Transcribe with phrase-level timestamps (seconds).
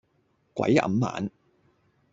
[0.55, 1.31] 鬼揞眼